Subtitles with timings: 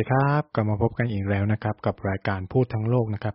[0.00, 3.34] วัสดีครับกลับมาพบกันอีกแล้วนะครับ กับรายการพูดทั้งโลกนะครับ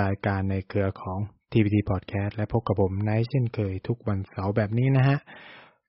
[0.00, 1.18] รายการในเครือของ
[1.52, 5.18] TPT Podcast และพบกับผมไนท์เช่นเคยทุกวันเสาร์แบบนี้นะฮะ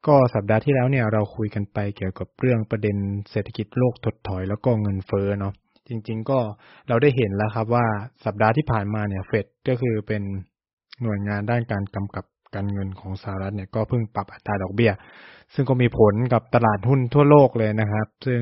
[0.08, 2.98] ก็สัปดาห์ที่แล้วเนี่ยเราคุยกันไปเกี่ยวกับเรื่องประเด็น
[3.32, 5.54] เศรษฐกิจโลกถดถอยแล้วก็เงินเฟ้อเนาะ
[5.90, 6.40] จริง ๆ ก็
[6.88, 7.86] เราได้เห็นแล้วครับว่า
[8.26, 10.22] สัปดาห์ที่ผ่านมาเนี่ยเฟดก็คือเป็น
[11.02, 14.92] หน่วยงานด้านการกำกับการเงินของสหรัฐเนี่ยก็เพิ่งปรับอัตราดอกเบี้ย
[15.54, 18.42] ซึ่งก็มีผลกับตลาดหุ้นทั่วโลกเลยนะครับ ซึ่ง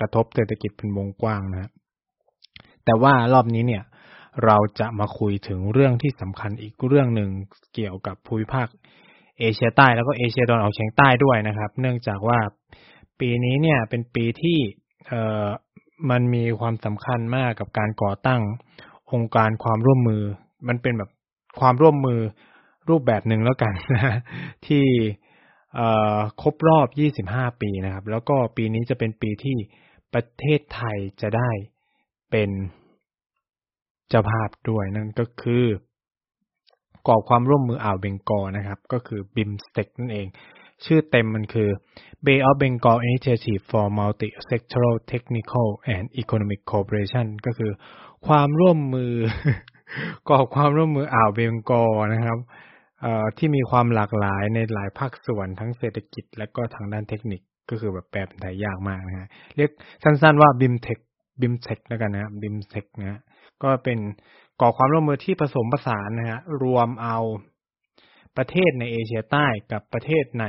[0.00, 1.70] กระทบเศรษฐกิจเป็นวงกว้างนะ
[2.84, 3.84] แต่ว่ารอบนี้เนี่ย
[4.44, 7.30] เราจะมาคุยถึงเรื่องที่สำคัญอีกเรื่องหนึ่ง
[7.74, 8.68] เกี่ยวกับภูมิภาค
[9.38, 12.38] เอเชียใต้แล้วก็เอเชียตะวันออกเฉียงใต้ด้วยนะครับ เนื่องจากว่า
[13.20, 14.58] ปีนี้เนี่ยเป็นปีที่
[15.08, 15.48] เอ่อ
[16.10, 18.40] มันมีความสำคัญมากกับการก่อตั้ง
[19.12, 20.22] องค์การความร่วมมือ
[20.68, 21.10] มันเป็นแบบ
[21.60, 22.20] ความร่วมมือ
[22.88, 24.16] รูปแบบหนึ่งแล้วกันนะ
[24.66, 24.84] ที่
[26.42, 26.86] ครบรอบ
[27.34, 29.56] 25 ปีนะครับ แล้วก็ปีนี้จะเป็นปีที่
[30.14, 31.50] ประเทศไทยจะได้
[32.30, 32.50] เป็น
[34.08, 35.64] เจ้าภาพด้วยนั่นก็คือ
[37.08, 40.26] กรอบความร่วมมืออ่าวเบงกอนะครับ ก็คือบิมสเต็กนั่นเอง
[40.84, 41.68] ชื่อเต็มมันคือ
[42.26, 47.72] Bay of Bengal Initiative for Multi-Sectoral Technical and Economic Cooperation ก็คือ
[48.26, 49.12] ความร่วมมือ
[50.28, 52.38] กรอบความร่วมมืออ่าวเบงกอลนะครับ
[53.38, 57.40] ที่มีความหลากหลายในหลายภาคส่วนทั้งเศรษฐกิจและก็ทางด้านเทคนิค
[57.70, 59.70] ก็คือแบบแปลเป็นไทยยากมากนะฮะเรียก
[60.02, 60.98] สั้นๆว่าบิมสเทค
[61.40, 63.20] บิมสเทคแล้วกันนะครับบิมสเทคนะ
[63.62, 63.98] ก็เป็น
[64.60, 67.18] กรอบความร่วมมือที่ผสมผสานนะฮะรวมเอา
[68.36, 70.46] ประเทศในเอเชียใต้กับประเทศใน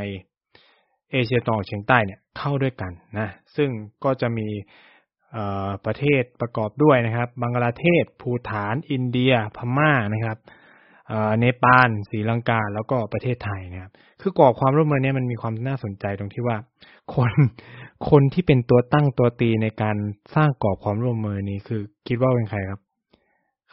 [1.12, 3.70] เอเชียตะวันออกเฉียงใต้เนี่ยเข้าด้วยกันนะ ซึ่ง
[4.04, 4.48] ก็จะมี
[5.86, 10.38] ประเทศประกอบด้วยนะครับ บังกลาเทศ ภูฐาน อินเดีย พม่านะครับ
[11.40, 16.58] เนปาลศรีลังกาแล้วก็ประเทศไทยนะครับคือกรอบความร่วมมือนี้มันมีความน่าสนใจตรงที่ว่า
[17.14, 17.32] คน
[18.10, 19.98] คนที่เป็นตัวตั้งตัวตีในการ
[20.36, 22.82] สร้างกรอบความร่วมมือนี้คือ คิดว่าเป็นใครครับ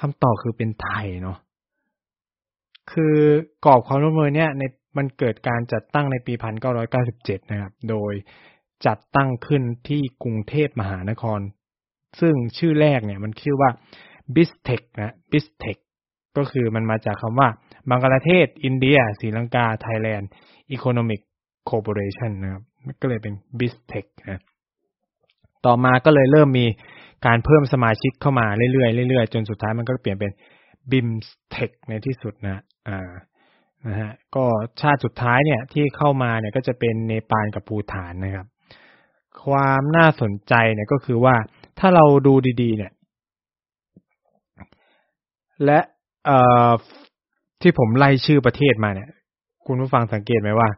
[0.01, 1.39] คำตอบคือเป็นไทยเนาะ
[2.93, 3.17] คือ
[3.67, 4.63] กรอบความร่วมมือเนี่ยใน
[4.99, 8.13] มันเกิดการจัดตั้งในปีพันเก้าร้อยเก้าสิบเจ็ดนะครับ โดย
[8.87, 11.41] จัดตั้งขึ้นที่กรุงเทพมหานคร
[12.21, 13.71] ซึ่งชื่อแรกเนี่ยมันชื่อว่า
[14.35, 15.77] b i s t e c นะ b i s t e c
[16.37, 17.49] ก็คือมันมาจากคำว่า
[17.91, 20.31] บังกลาเทศ อินเดียศรีลังกา ไทยแลนด์
[20.77, 21.21] Economic
[21.69, 22.63] Cooperation นะครับ
[23.01, 24.41] ก็เลยเป็น b i s t e c นะ
[25.67, 26.67] ต่อมาก็เลยเริ่มมี
[27.27, 30.33] การเพิ่มสมาชิกเข้ามาเรื่อยๆเรื่อยๆ จนสุดท้ายมันก็เปลี่ยนเป็น
[30.91, 33.11] BIMSTEC ในที่สุดนะอ่า
[33.87, 34.45] นะฮะก็
[34.81, 38.47] ชาติสุดท้ายเนี่ยที่เข้ามาเนี่ยก็จะเป็นเนปาลกับภูฐานนะครับ
[39.45, 41.37] ความน่าสนใจเนี่ยก็คือว่า
[41.79, 42.93] ถ้าเราดูดีๆ เนี่ย
[45.65, 45.81] และ
[46.27, 46.39] เอ่
[46.69, 46.71] อ
[47.63, 49.11] ที่ผมไล่ชื่อประเทศมาเนี่ย
[49.67, 50.69] คุณผู้ฟังสังเกตไหมว่า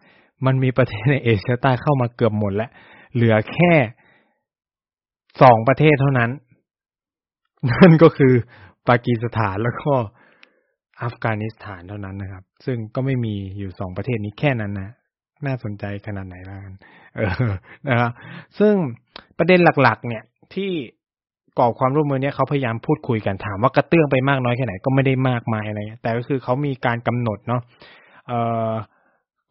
[0.46, 2.70] มันมีประเทศในเอเชียใต้เข้ามาเกือบหมดแล้ว
[3.14, 3.72] เหลือแค่
[5.42, 6.30] สองประเทศเท่านั้น
[7.70, 8.32] นั่นก็คือ
[8.88, 9.92] ปากีสถานแล้วก็
[11.02, 14.90] อัฟกานิสถานเท่านั้นนะครับ ซึ่งก็ไม่มีอยู่สองประเทศนี้แค่นั้นนะ
[15.46, 16.74] น่าสนใจขนาดไหนล่ะกัน
[17.16, 17.52] เออ
[17.88, 18.12] นะครับ
[18.58, 18.74] ซึ่ง
[19.38, 20.22] ประเด็นหลัก ๆ เนี่ย
[20.54, 20.72] ที่
[21.58, 27.62] กรอบความร่วมมือเนี้ยเขาพยายามพูดคุยกันถามว่ากระเตื้องไปมากน้อยแค่ไหนก็ไม่ได้มากมายอะไรแต่ก็คือเขามีการกำหนดเนาะ
[28.28, 28.72] เอ่อ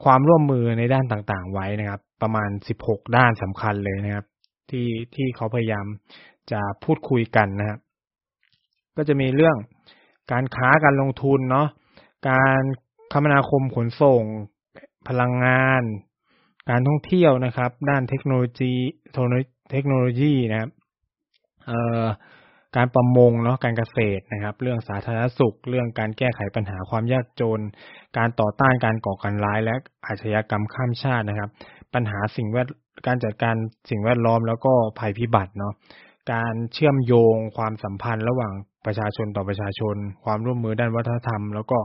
[0.04, 4.26] ความร่วมมือในด้านต่างๆ ไว้นะครับ ประมาณสิบหกด้านสำคัญเลยนะครับ
[4.70, 5.86] ที่ที่เขาพยายาม
[6.52, 7.80] จะพูดคุยกันนะครับ
[8.98, 9.58] ก็จะมีเรื่อง
[10.32, 11.68] การค้าการลงทุนเนาะ
[12.30, 12.62] การ
[13.14, 14.24] คมนาคมขนส่ง
[15.08, 15.84] พลังงาน
[16.70, 18.74] การท่องเที่ยวนะครับ ด้านเทคโนโลยี
[19.72, 20.70] เทคโนโลยีนะครับ
[22.76, 27.62] การประมงเนาะการเกษตรนะครับ เรื่องสาธารณสุข เรื่องการแก้ไขปัญหาความยากจน
[28.18, 29.76] การต่อต้านการก่อการร้ายและ
[30.06, 31.50] อาชญากรรมข้ามชาตินะครับ
[31.94, 32.68] ปัญหาสิ่งแวด
[33.08, 33.56] การจัดการ
[33.90, 35.74] สิ่งแวดล้อมแล้วก็ภัยพิบัติเนาะ
[36.34, 38.54] การเชื่อมโยงความสัมพันธ์ระหว่าง
[38.86, 41.78] ประชาชนต่อประชาชน ความร่วมมือด้านวัฒนธรรม แล้วก็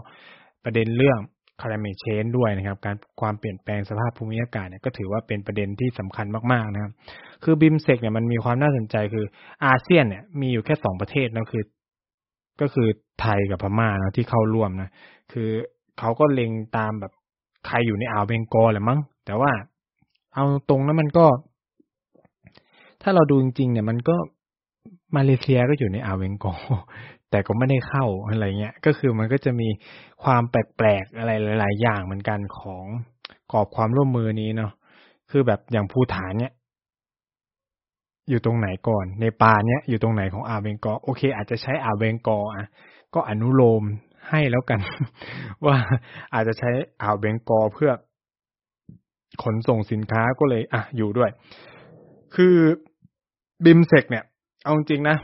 [0.64, 1.18] ประเด็นเรื่อง
[1.62, 6.92] climate change ด้วยนะครับ การความเปลี่ยนแปลงสภาพภูมิอากาศเนี่ยก็ถือว่าเป็นประเด็นที่สำคัญมากๆนะครับ
[7.44, 9.26] คือบิมสเทคเนี่ยมันมีความน่าสนใจคือ
[9.64, 11.64] อาเซียนเนี่ยมีอยู่แค่สองประเทศนะคือ
[12.60, 12.88] ก็คือ
[13.20, 14.90] ไทยกับพม่านะที่เข้าร่วมนะ
[15.32, 15.48] คือ
[15.98, 17.12] เขาก็เล็งตามแบบ
[17.66, 19.52] ใครอยู่ในอ่าวเบงกอลแหละมั้ง แต่ว่า
[20.34, 21.26] เอาตรงนั้นมันก็
[23.02, 24.16] ถ้าเราดูจริงๆเนี่ยมันก็
[25.16, 26.60] มาเลเซียก็อยู่ในอ่าวเบงกอล
[27.32, 29.68] แต่ก็ไม่ได้เข้าอะไรเงี้ย ก็คือมันก็จะมี
[30.24, 31.30] ความแปลกๆอะไร
[31.60, 32.84] หลาย ๆ อย่างเหมือนกันของ
[33.52, 34.72] กรอบความร่วมมือนี้เนาะ
[35.30, 36.52] คือแบบอย่างภูฐานเนี่ย
[38.30, 42.66] อยู่ตรงไหนก่อนในปาเนี้ยอยู่ตรงไหนของอาเบงกอโอเค อาจจะใช้อาเบงกออะ
[43.14, 43.84] ก็อนุโลม
[44.28, 44.80] ให้แล้วกัน
[45.66, 45.76] ว่า
[46.34, 46.70] อาจจะใช้
[47.02, 47.90] อ่าวเบงกอลเพื่อ
[49.42, 51.30] ขนส่งสินค้าก็เลย อะอยู่ด้วย
[52.34, 52.54] คือ
[53.64, 54.24] บิมสเทคเนี่ย
[54.64, 55.16] เอาจริงนะ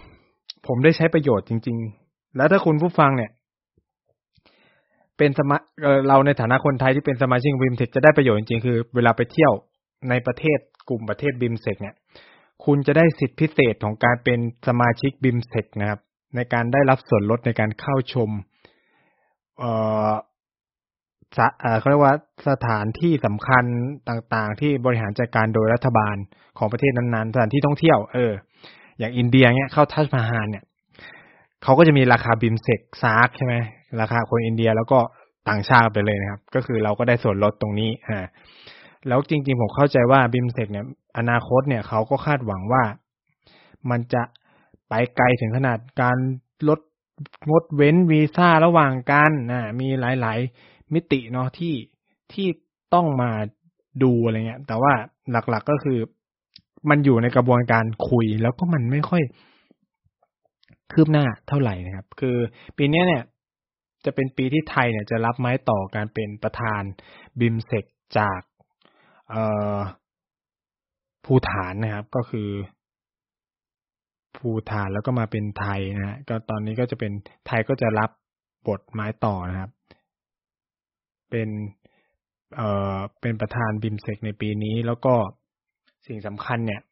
[0.69, 1.76] ผมได้ใช้ประโยชน์จริง
[2.06, 3.31] ๆ แล้วถ้าคุณผู้ฟังเนี่ย
[5.19, 5.56] เป็นสมา
[6.09, 9.53] เราในฐานะคนไทยที่เป็นสมาชิกบิมสเทคจะได้ประโยชน์จริงๆ คือ เวลาไปเที่ยว
[10.09, 11.94] ในประเทศกลุ่มประเทศบิมสเทคเนี่ย
[12.65, 14.38] คุณจะได้สิทธิพิเศษของการเป็น
[14.69, 16.00] สมาชิกบิมสเทคนะครับ
[16.37, 18.31] ในการได้รับส่วนลดในการเข้าชม
[19.59, 19.73] เอ่
[20.11, 20.12] อ
[21.79, 22.15] เขาเรียกว่า
[22.49, 23.65] สถานที่สำคัญ
[24.09, 26.17] ต่างๆ ที่บริหารจัดการโดยรัฐบาล
[26.59, 28.32] ของประเทศนั้นๆ สถานที่ท่องเที่ยว เออ
[28.99, 30.65] อย่างอินเดียเนี้ยเข้าทัชมาฮาลเนี่ย
[31.62, 33.55] เขาก็จะมีราคาบิมสเทคซาร์กใช่ไหม
[34.00, 34.99] ราคาคนอินเดียแล้วก็
[35.49, 38.19] ต่างชาติไปเลยนะครับ ก็คือเราก็ได้ส่วนลดตรงนี้อ่า
[39.09, 40.87] แล้วจริงๆ ผมเข้าใจว่าบิมสเทคเนี่ย
[41.19, 42.83] อนาคตเนี่ยเขาก็คาดหวังว่า
[43.91, 44.23] มันจะ
[44.89, 46.17] ไปไกลถึงขนาดการ
[46.69, 46.81] ลด
[47.51, 51.75] งดเว้นวีซ่าระหว่างกันนะมีหลายๆ มิติเนาะที่
[52.33, 52.49] ที่
[52.94, 53.31] ต้องมา
[54.03, 54.93] ดูอะไรเงี้ย แต่ว่า
[55.31, 55.99] หลักๆกก็คือ
[56.91, 59.23] มันอยู่ในกระบวนการคุยแล้วก็มันไม่ค่อย
[60.93, 62.37] คืบหน้าเท่าไหร่นะครับ คือ
[62.79, 63.23] ปีนี้เนี่ย
[64.05, 66.83] จะเป็นปีที่ไทยเนี่ยจะรับไม้ต่อการเป็นประธาน
[67.41, 67.85] บิมสเทค
[68.19, 68.41] จาก
[69.31, 69.37] เอ่อ
[71.25, 72.49] ภูฐานนะครับ ก็คือ
[74.37, 77.13] ภูฐานแล้วก็มาเป็นไทยนะฮะก็ตอนนี้ก็จะเป็น
[77.47, 78.11] ไทยก็จะรับ
[78.67, 79.71] บทไม้ต่อนะครับ
[81.31, 81.49] เป็น
[82.57, 85.15] เอ่อเป็นประธานบิมสเทคในปีนี้แล้วก็
[86.08, 86.82] สิ่งสำคัญเนี่ย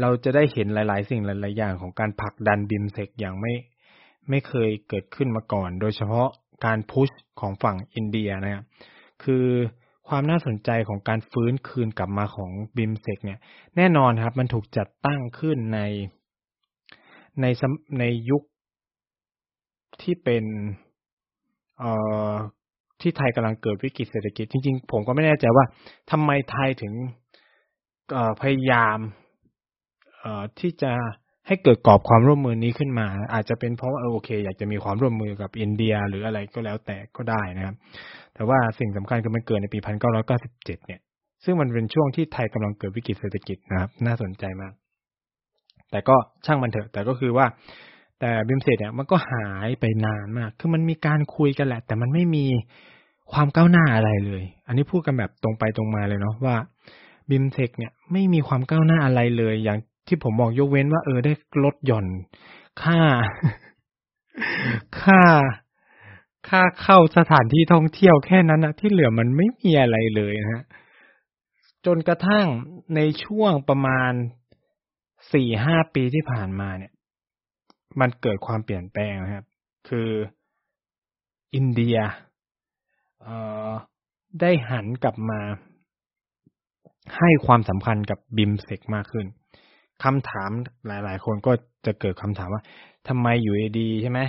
[0.00, 3.54] เราจะได้เห็นหลาย ๆ สิ่งหลาย ๆ อย่างของการผลักดันบิมสเทคอย่างไม่
[4.28, 6.28] ไม่เคยเกิดขึ้นมาก่อน โดยเฉพาะ
[6.66, 8.64] การพุชของฝั่งอินเดียนะครับ
[9.24, 9.46] คือ
[10.08, 13.38] ความน่าสนใจของการฟื้นคืนกลับมาของบิมเซกเนี่ย
[13.76, 15.80] แน่นอนครับ มันถูกจัดตั้งขึ้นใน
[17.40, 17.46] ใน
[17.98, 18.42] ในยุค
[20.02, 20.44] ที่เป็น
[21.78, 21.92] เอ่
[22.30, 22.32] อ
[23.00, 25.64] ที่ไทยกำลังเกิดวิกฤตเศรษฐกิจ จริง ๆ ผมก็ไม่แน่ใจว่า
[26.10, 26.92] ทำไมไทยถึง
[28.40, 28.98] พยายาม
[30.60, 30.92] ที่จะ
[31.46, 37.74] ให้เกิดกรอบความร่วมมือนี้ขึ้นมา อาจจะเป็นเพราะว่าโอเค อยากจะมีความร่วมมือกับอินเดีย หรืออะไรก็แล้วแต่ก็ได้นะครับ
[38.34, 41.00] แต่ว่าสิ่งสำคัญคือมันเกิดในปีพันเก้าร้อยเก้าสิบเจ็ดเนี่ย
[41.44, 44.72] ซึ่งมันเป็นช่วงที่ไทยกำลังเกิดวิกฤตเศรษฐกิจนะครับ น่าสนใจมาก
[45.90, 46.16] แต่ก็
[46.46, 47.46] ช่างมันเถอะ แต่ก็คือว่า
[48.20, 52.46] แต่บิมเซตเนี่ยมันก็หายไปนานมาก คือมันมีการคุยกันแหละ แต่มันไม่มี
[53.32, 56.56] ความก้าวหน้าอะไรเลย อันนี้พูดกันแบบตรงไปตรงมาเลยเนาะว่า
[57.30, 61.32] บิมเทคเนี่ยไม่มีความก้าวหน้าอะไรเลย อย่างที่ผมบอกยกเว้นว่า เออได้
[61.64, 62.06] ลดหย่อน
[62.82, 63.00] ค่า
[65.02, 65.22] ค่า
[66.48, 70.62] ค่าเข้าสถานที่ท่องเที่ยวแค่นั้นนะที่เหลือมันไม่มีอะไรเลยนะฮะ
[71.86, 72.46] จนกระทั่ง
[72.94, 74.12] ในช่วงประมาณ
[75.32, 76.92] สี่ห้าปีที่ผ่านมาเนี่ย
[78.00, 79.44] มันเกิดความเปลี่ยนแปลงนะครับ
[79.88, 80.10] คือ
[81.54, 81.96] อินเดีย
[83.22, 83.34] เอ่
[83.68, 83.70] อ
[84.40, 85.40] ได้หันกลับมา
[87.18, 89.26] ให้ความสำคัญกับบิมสเทคมากขึ้น
[90.04, 90.50] คำถาม
[90.86, 91.52] หลาย ๆ คนก็
[91.86, 92.62] จะเกิดคำถามว่า
[93.08, 94.20] ทำไมอยู่ดีใช่ไหม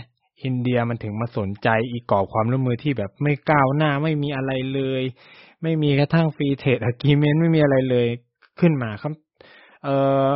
[0.44, 5.04] อินเดียมันถึงมาสนใจอีกกรอบความร่วมมือที่แบบไม่ก้าวหน้าไม่มีอะไรเลย
[5.64, 8.08] ไม่มีกระทั่ง free trade agreement ไม่มีอะไรเลย
[8.60, 9.96] ขึ้นมาคำเอ่
[10.28, 10.30] อ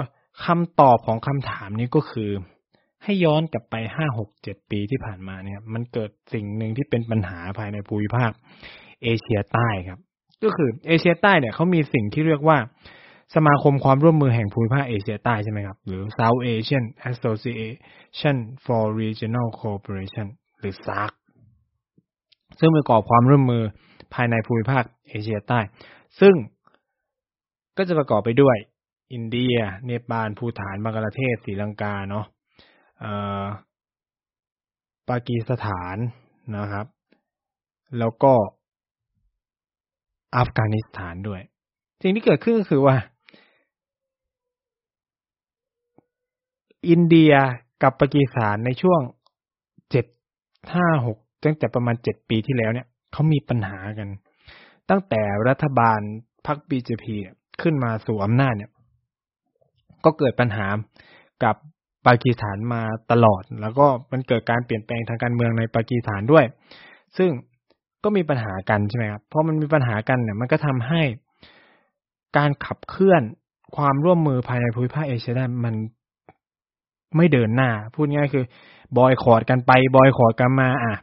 [0.45, 2.29] คำตอบของคำถามนี้ก็คือ
[3.03, 8.31] ให้ย้อนกลับไปห้าหกเจ็ดปีที่ผ่านมาเนี่ย มันเกิดสิ่งหนึ่งที่เป็นปัญหาภายในภูมิภาค
[9.03, 9.99] เอเชียใต้ครับ
[10.43, 12.57] ก็คือเอเชียใต้เนี่ยเขามีสิ่งที่เรียกว่า
[13.35, 20.27] สมาคมความร่วมมือแห่งภูมิภาคเอเชียใต้ใช่ไหมครับ หรือ South Asian Association for Regional Cooperation
[20.59, 21.11] หรือ SARC
[22.59, 23.63] ซึ่งประกอบความร่วมมือ
[24.13, 25.59] ภายในภูมิภาคเอเชียใต้
[26.19, 26.35] ซึ่ง
[27.77, 28.57] ก็จะประกอบไปด้วย
[29.13, 29.55] อินเดีย
[29.85, 32.25] เนปาล ภูฏานบังกลาเทศศรีลังกาเนาะ
[35.09, 35.97] ปากีสถาน
[36.55, 36.87] นะครับ
[37.99, 38.33] แล้วก็
[40.37, 41.41] อัฟกานิสถานด้วย
[42.01, 42.95] สิ่งที่เกิดขึ้นก็คือว่า
[46.89, 47.33] อินเดีย
[47.83, 49.01] กับปากีสถานในช่วง
[49.91, 50.05] เจ็ด
[50.73, 54.09] ห้าหกตั้งแต่ประมาณเจ็ดปีที่แล้วเนี่ยเขามีปัญหากัน
[54.89, 55.99] ตั้งแต่รัฐบาล
[56.45, 57.15] พรรคบีเจพี
[57.61, 58.71] ขึ้นมาสู่อำนาจเนี่ย
[60.05, 60.67] ก็เกิดปัญหา
[61.43, 61.55] กับ
[62.05, 62.81] ปากีสถานมา
[63.11, 66.45] ตลอด แล้วก็มันเกิดการเปลี่ยนแปลงทางการเมืองในปากีสถานด้วย
[67.17, 67.29] ซึ่ง
[68.03, 71.01] ก็มีปัญหากันใช่ไหมครับเพราะมันมีปัญหากันเนี่ยมันก็ทำให้
[72.37, 73.21] การขับเคลื่อน
[73.75, 75.75] ความร่วมมือภายในภูมิภาคเอเชียได้มัน
[77.17, 78.45] ไม่เดินหน้า พูดง่ายคือ
[78.97, 80.95] บอยคอรดกันไปบอยคอรดกันมา อะ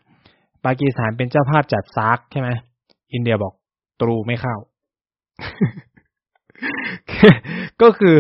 [0.65, 2.49] ปากีสถานเป็นเจ้าภาพจัดซากใช่ไหม
[3.13, 3.55] อินเดียบอก
[4.01, 4.57] ตรูไม่เข้า
[7.83, 8.15] ก็คือ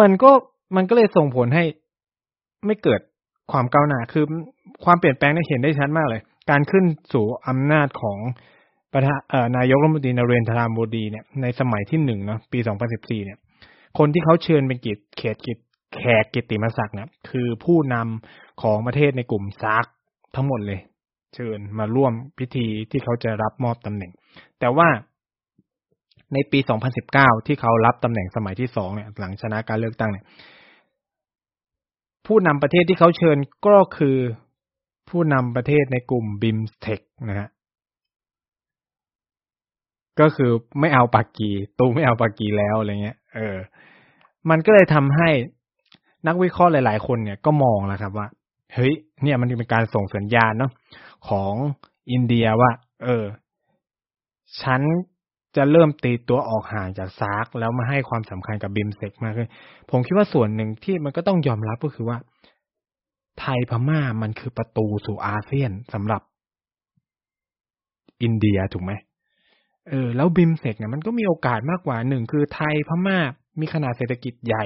[0.00, 0.30] มันก็
[0.76, 1.64] มันก็เลยส่งผลให้
[2.66, 3.00] ไม่เกิด
[3.52, 4.24] ความก้าวหน้าคือ
[4.84, 8.18] ความเปลี่ยนแปลงได้เห็นได้ชัดมากเลย การขึ้นสู่อำนาจของ
[8.92, 9.20] ประธาน
[9.56, 13.38] นายกรัฐมนตรีนเรนทรามโมดีเนี่ยในสมัยที่หนึ่งเนาะปีสองพันสิบสี่เนี่ย
[13.98, 15.58] คนที่เขาเชิญเป็นกิจเขตกิจ
[15.94, 19.86] แขกกิตติมศักดิ์เนี่ยคือผู้นำของประเทศในกลุ่มซัก
[20.34, 20.80] ทั้งหมดเลย
[21.34, 24.12] เชิญมาร่วมพิธีที่เขาจะรับมอบตำแหน่ง
[24.60, 24.88] แต่ว่า
[26.32, 26.58] ในปี
[27.02, 30.24] 2019 ที่เขารับตำแหน่งสมัยที่สองเนี่ยหลังชนะการเลือกตั้งเนี่ย
[32.26, 34.16] ผู้นำประเทศที่เขาเชิญก็คือ
[35.08, 37.48] ผู้นำประเทศในกลุ่มบิมสเทคนะฮะ
[40.20, 40.50] ก็คือ
[40.80, 43.56] ไม่เอาปากี ตูไม่เอาปากีแล้วอะไรเงี้ย เออ
[44.50, 45.28] มันก็เลยทำให้
[46.26, 48.26] นักวิเคราะห์หลาย ๆ คนเนี่ยก็มองแล้วครับว่า
[48.74, 50.70] เฮ้ย เนี่ยมันเป็นการส่งสัญญาณเนาะ
[51.28, 51.54] ของ
[52.12, 52.70] อินเดียว่า
[53.04, 53.24] เออ
[54.62, 54.80] ฉัน
[55.56, 59.48] จะเริ่มตีตัวออกห่างจากซาร์กแล้วมาให้ความสำคัญกับบิมสเทคมากขึ้น
[59.90, 62.18] ผมคิดว่าส่วนหนึ่งที่มันก็ต้องยอมรับก็คือว่า
[63.40, 66.22] ไทยพม่ามันคือประตูสู่อาเซียนสำหรับ
[68.22, 68.92] อินเดียถูกไหม
[69.90, 73.18] เออแล้วบิมสเทคเนี่ยมันก็มีโอกาสมากกว่าหนึ่งคือไทยพม่า
[73.60, 74.64] มีขนาดเศรษฐกิจใหญ่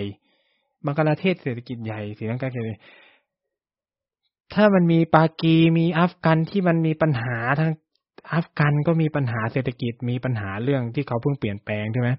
[0.85, 2.81] บังกลาเทศเศรษฐกิจใหญ่ศรีลังกาเศรษฐกิจ
[4.55, 7.73] ถ้ามันมีปากีมีอัฟกันที่มันมีปัญหาทาง
[8.33, 12.11] อัฟกันก็มีปัญหาเศรษฐกิจมีปัญหาเรื่องที่เขาเพิ่งเปลี่ยนแปลงใช่ไหม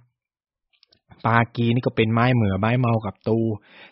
[1.25, 3.39] ปากีนี่ก็เป็นไม้เหมือไม้เมากับตู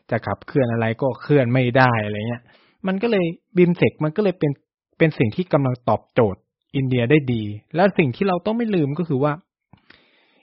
[0.10, 2.44] จะขับเคลื่อนอะไรก็เคลื่อนไม่ได้อะไรเงี้ย
[2.88, 3.26] มันก็เลย
[3.58, 4.52] บิมเซกมันก็เลยเป็น
[4.98, 6.42] เป็นสิ่งที่กำลังตอบโจทย์
[6.76, 7.44] อินเดียได้ดี
[7.76, 9.34] แล้วสิ่งที่เราต้องไม่ลืมก็คือว่า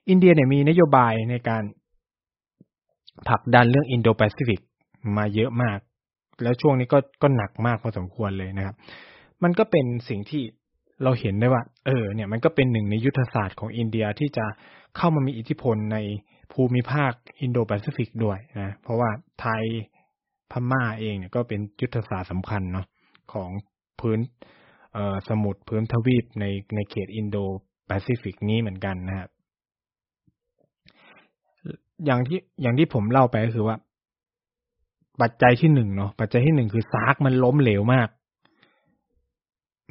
[0.08, 1.62] อินเดียเนี่ยมีนโยบายในการ
[3.28, 4.60] ผลักดันเรื่องอินโดแปซิฟิก
[5.16, 5.78] มาเยอะมาก
[6.42, 8.76] แล้วช่วงนี้ก็ก็หนักมากพอสมควรเลยนะครับ
[9.42, 10.42] มันก็เป็นสิ่งที่
[11.02, 14.46] เราเห็นได้ว่า เออ เนี่ยมันก็เป็นหนึ่งในยุทธศาสตร์ของอินเดียที่จะ
[14.96, 15.98] เข้ามามีอิทธิพลใน
[16.52, 19.10] ภูมิภาคอินโดแปซิฟิกด้วยนะ เพราะว่า
[19.40, 19.62] ไทย
[20.50, 22.86] พม่าเองเนี่ยก็เป็นยุทธศาสตร์สำคัญเนาะ
[23.32, 23.50] ของ
[24.00, 24.18] พื้น
[24.92, 27.36] เออสมุทรพื้นทวีปในในเขตอินโด
[27.86, 29.28] แปซิฟิกนี้เหมือนกันนะครับ
[32.04, 33.76] อย่างที่อย่างที่ผมเล่าไปก็คือว่า
[35.22, 38.08] ปัจจัยที่หนึ่งเนาะปัจจัยที่หนึ่งคือซากมันล้มเหลวมาก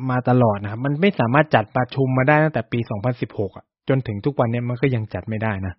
[0.09, 2.79] มาตลอดนะครับ มันไม่สามารถจัดประชุมมาได้ตั้งแต่ปี
[3.19, 5.73] 2016อะจนถึงทุกวันนี้มันก็ยังจัดไม่ได้นะ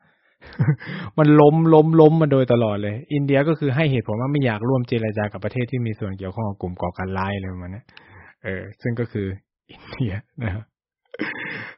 [1.19, 7.83] มันล้มล้มล้มมาโดยตลอดเลย อินเดียก็คือให้เหตุผลว่าไม่อยากร่วมเจรจากับประเทศที่มีส่วนเกี่ยวข้องกับกลุ่มก่อการร้ายอะไรประมาณนี้
[8.45, 9.27] เออ ซึ่งก็คือ
[9.71, 10.65] อินเดียนะครับ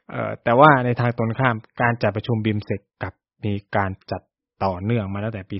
[0.09, 3.13] เอ่อแต่ว่าในทางตรงข้ามการจัดประชุมบิมสเทคกับ
[3.45, 4.21] มีการจัด
[4.63, 5.57] ต่อเนื่องมาตั้งแต่ปี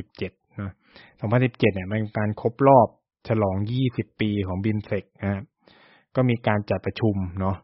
[0.00, 0.72] 2017นะ
[1.18, 2.88] 2017 เนี่ยมันเป็นการครบรอบ
[3.28, 3.56] ฉลอง
[3.88, 5.42] 20 ปีของบิมสเทคนะครับ
[6.16, 7.56] ก็มีการจัดประชุมเนาะ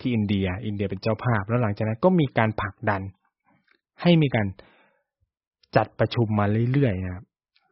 [0.00, 3.02] ที่อินเดีย อินเดียเป็นเจ้าภาพ แล้วหลังจากนั้นก็มีการผลักดัน
[4.02, 4.46] ให้มีการ
[5.76, 7.24] จัดประชุมมาเรื่อยๆนะครับ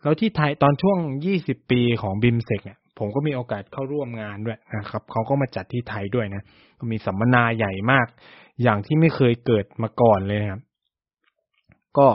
[0.02, 0.98] แล้วที่ไทยตอนช่วง
[1.36, 6.42] 20 ปีของบิมสเทคเนี่ยผมก็มีโอกาสเข้าร่วมงานด้วยนะครับเขาก็มาจัดที่ไทยด้วยนะ
[6.92, 8.06] มีสัมมนาใหญ่มาก
[8.62, 10.62] อย่างที่ไม่เคยเกิดมาก่อนเลยนะครับ
[11.98, 12.06] ก็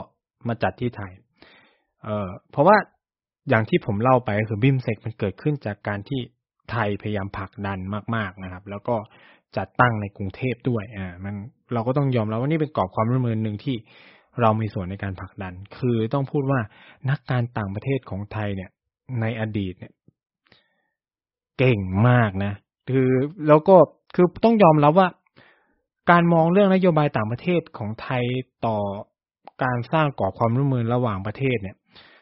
[0.47, 1.11] มาจัดที่ไทย
[2.03, 2.77] เอ่อเพราะว่า
[3.49, 6.21] อย่างที่ผมเล่าไปก็คือบิมสเทคมันเกิดขึ้นจากการที่
[6.71, 7.79] ไทยพยายามผลักดัน
[8.15, 8.95] มาก ๆนะครับ แล้วก็
[9.57, 11.35] จัดตั้งในกรุงเทพด้วยอ่ามัน
[11.73, 13.75] เราก็ต้องยอมรับว่านี่เป็นกรอบความร่วมมือหนึ่งที่
[14.41, 16.59] เรามีส่วนในการผลักดัน คือต้องพูดว่า
[17.09, 18.69] นักการต่างประเทศของไทยเนี่ย
[19.21, 19.93] ในอดีตเนี่ย
[21.57, 21.79] เก่ง
[22.09, 22.53] มากนะ
[22.89, 23.09] คือ
[23.47, 23.75] แล้วก็
[24.15, 25.07] คือต้องยอมรับว่า
[26.11, 28.23] การมองเรื่องนโยบายต่างประเทศของไทย
[28.65, 28.77] ต่อ
[29.63, 31.75] การสร้างก่อความร่วมมือระหว่างประเทศเนี่ย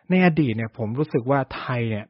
[0.09, 2.05] ในอดีตเนี่ย ผมรู้สึกว่าไทยเนี่ย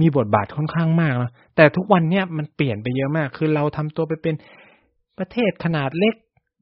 [0.00, 4.34] มีบทบาทค่อนข้างมากนะแต่ทุกวันเนี่ยมันเปลี่ยนไปเยอะมาก คือเราทำตัวไปเป็น
[5.18, 6.14] ประเทศขนาดเล็ก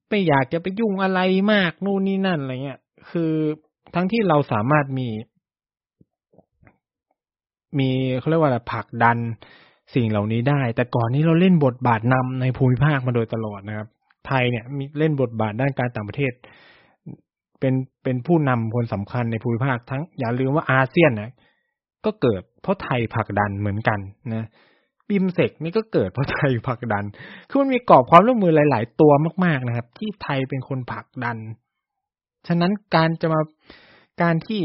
[0.08, 1.20] ไม่อยากจะไปยุ่งอะไร
[1.52, 3.32] มากนู่นนี่นั่นอะไรเงี้ย คือ
[3.94, 5.08] ทั้งที่เราสามารถมี
[7.78, 9.18] มีเขาเรียกว่าอะไรผลักดัน
[9.94, 13.88] สิ่งเหล่านี้ได้ แต่ก่อนนี้เราเล่นบทบาทนำในภูมิภาคมาโดยตลอดนะครับ
[14.26, 16.32] ไทยเนี่ยมีเล่นบทบาทด้านการต่างประเทศ
[17.60, 21.32] เป็นเป็นผู้นำคนสำคัญในภูมิภาคทั้งอย่าลืมว่าอาเซียนนะ
[22.04, 23.98] ก็เกิด เพราะไทยผลักดันเหมือนกัน
[24.34, 24.46] นะ
[25.08, 27.04] บิมเซกนี่ก็เกิดเพราะไทยผลักดัน
[27.48, 29.12] คือมันมีกรอบความร่วมมือหลาย ๆ ตัว
[29.44, 31.36] มาก ๆนะครับ ที่ไทยเป็นคนผลักดัน
[32.48, 33.40] ฉะนั้นการจะมา
[34.22, 34.60] การที่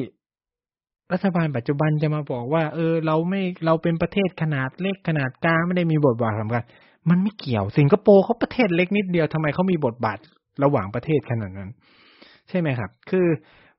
[1.14, 6.64] รัฐบาลปัจจุบันจะมาบอกว่า เออ เราไม่เราเป็นประเทศขนาดเล็กขนาดกลางไม่ได้มีบทบาทสำคัญ
[7.10, 10.18] มันไม่เกี่ยวสิงคโปร์เขาประเทศเล็กนิดเดียวทำไมเขามีบทบาท
[10.64, 11.70] ระหว่างประเทศขนาดนั้น
[12.50, 13.28] ใช่ไหมครับ คือ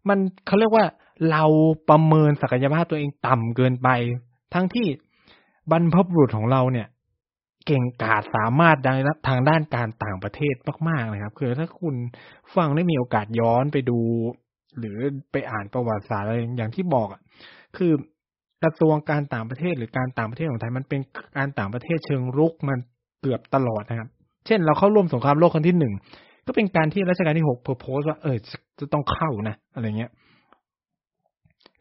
[0.09, 0.85] มันเขาเรียกว่า
[1.31, 1.45] เรา
[1.89, 3.89] ประเมินศักยภาพตัวเองต่ำเกินไป
[4.55, 4.87] ทั้งที่
[5.71, 6.89] บรรพบุรุษของเราเนี่ย
[7.67, 8.77] เก่งกาจสามารถ
[9.29, 10.55] ทางด้านการต่างประเทศ
[10.89, 11.95] มากๆนะครับ คือถ้าคุณ
[12.57, 13.99] ฟังได้มีโอกาสย้อนไปดู
[14.79, 14.99] หรือ
[15.33, 17.21] ไปอ่านประวัติศาสตร์อะไรอย่างที่บอกอะ
[17.77, 17.93] คือ
[18.63, 21.01] กระทรวงการต่างประเทศหรือการต่างประเทศของไทยมันเป็น
[21.37, 22.79] การต่างประเทศเชิงรุกมัน
[23.21, 24.09] เกือบตลอดนะครับ
[24.47, 25.95] เช่น เราเข้าร่วมสงครามโลกครั้งที่หนึ่ง
[26.47, 28.37] ก็เป็นการที่รัชกาลที่หกเพอร์โพสว่าเออ
[28.81, 30.11] จะต้องเข้านะอะไรเงี้ย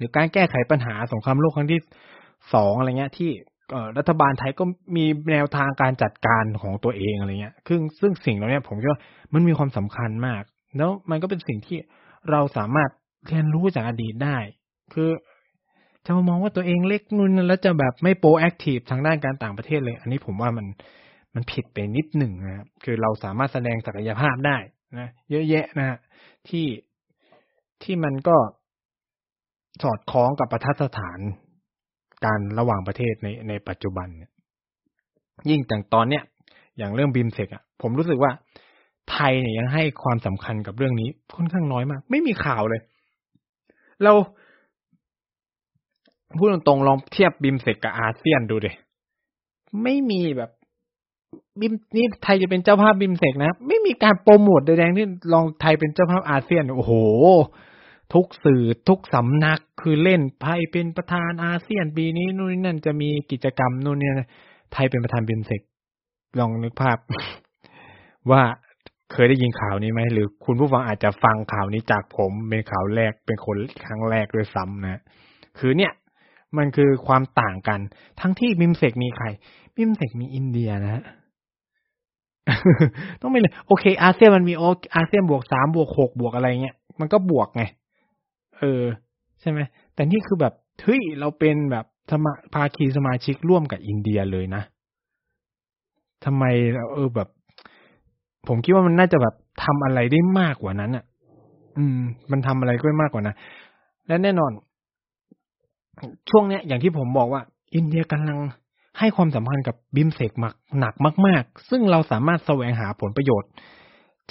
[0.02, 1.80] รือการแก้ไขปัญหาสงครามโลกครั้งที่
[2.54, 3.32] สองอะไรเงี้ย ที่
[3.98, 4.64] รัฐบาลไทยก็
[4.96, 9.02] มีแนวทางการจัดการของตัวเองอะไรเงี้ยซึ่งซึ่งสิ่งเหล่านี้ผมคิดว่า
[9.34, 10.44] มันมีความสำคัญมาก
[10.78, 11.78] แล้วมันก็เป็นสิ่งที่
[12.32, 12.90] เราสามารถ
[13.28, 14.38] เรียนรู้จากอดีตได้
[14.94, 15.10] คือ
[16.06, 20.66] จะมามองว่าตัวเองเล็กนุ่นแล้วจะแบบไม่โปรแอคทีฟทางด้านการต่างประเทศเลย อันนี้ผมว่ามัน
[21.36, 24.58] มันผิดไปนิดหนึ่งนะครับ คือเราสามารถแสดงศักยภาพได้
[25.00, 25.98] นะ เยอะแยะนะ
[26.50, 26.66] ที่
[27.84, 28.38] ที่มันก็
[29.84, 31.20] สอดคล้องกับประทัดสถาน
[32.26, 34.32] การระหว่างประเทศในในปัจจุบันเนี่ย
[35.50, 36.24] ยิ่งแต่ตอนเนี้ย
[36.78, 38.32] อย่างเรื่องบิมสเทคอะ ผมรู้สึกว่า
[39.12, 42.82] ไทยเนี่ยยังให้ความสำคัญกับเรื่องนี้ค่อนข้างน้อยมาก ไม่มีข่าวเลย
[44.04, 44.14] เรา
[46.40, 48.72] พูดตรงๆลองเทียบบิมสเทคกับอาเซียนดูดิ
[49.84, 50.52] ไม่มีแบบ
[51.60, 56.94] บิมนี่ไทยจะเป็นเจ้าภาพบิมสเทคนะ ไม่มีการโปรโมทใดๆที่ลองไทยเป็นเจ้าภาพอาเซียน โอ้โห
[58.14, 64.14] ทุกสื่อทุกสำนักคือเล่นไทยเป็นประธานอาเซียนปีนี้นู่นนั่นจะมีกิจกรรมนู่นเนี่ย
[64.74, 65.62] ไทยเป็นประธานบิมสเทค
[66.40, 66.98] ลองนึกภาพ
[68.32, 68.42] ว่า
[69.12, 75.02] เคยได้ยินข่าวนี้ไหมหรือคุณผู้ฟังอาจจะฟังข่าวนี้จากผมเป็นข่าวแรกเป็นคนครั้งแรกด้วยซ้ำนะ
[75.60, 75.92] คือเนี่ย
[76.58, 77.80] มันคือความต่างกัน
[78.20, 79.26] ทั้งที่บิมสเทคมีใคร
[79.76, 81.04] บิมสเทคมีอินเดียนะฮะ
[83.22, 84.64] ต้องไม่เลยโอเค อาเซียนมันมีโอ
[84.96, 87.64] อาเซียนบวกสามบวกหกบวกอะไรเงี้ยมันก็บวกไง
[88.62, 88.84] เออ
[89.42, 89.60] ใช่ไหม
[89.94, 94.62] แต่นี่คือแบบเฮ้ยเราเป็นแบบสมาภาคีสมาชิกร่วมกับอินเดียเลยนะ
[96.26, 96.44] ทำไม
[96.94, 97.30] เออแบบ
[98.48, 101.06] ผมคิดว่ามันน่าจะแบบทำอะไรได้มากกว่านั้นอะ
[101.78, 102.00] อืม
[102.32, 103.36] มันทำอะไรก็มากกว่านะ
[104.08, 104.52] และแน่นอน
[106.30, 107.42] ช่วงเนี้ยอย่างที่ผมบอกว่า
[107.76, 108.38] อินเดียกำลัง
[109.00, 110.94] ให้ความสัมพันธ์กับบิมสเทคมากหนัก
[111.28, 113.50] มาก ๆ ซึ่งเราสามารถแสวงหาผลประโยชน์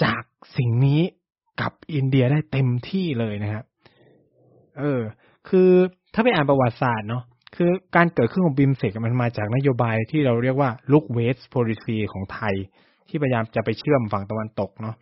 [0.03, 0.21] จาก
[0.57, 1.01] สิ่งนี้
[1.61, 3.65] กับอินเดียได้เต็มที่เลยนะครับ
[4.79, 5.01] เออ
[5.49, 5.69] คือ
[6.13, 7.23] ถ้าไปอ่านประวัติศาสตร์เนาะ
[7.55, 12.55] คือการเกิดขึ้นของบิมสเทคมันมาจากนโยบายที่เราเรียกว่า Look West Policy ของไทย
[13.09, 14.95] ที่พยายามจะไปเชื่อมฝั่งตะวันตกเนาะ